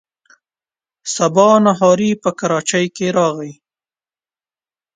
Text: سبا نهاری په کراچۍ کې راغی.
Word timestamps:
سبا 1.13 1.49
نهاری 1.65 2.11
په 2.21 2.29
کراچۍ 2.39 2.85
کې 2.95 3.07
راغی. 3.17 3.53